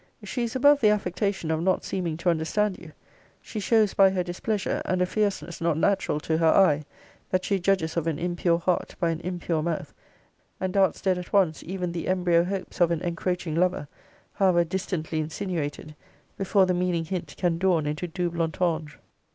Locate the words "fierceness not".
5.05-5.77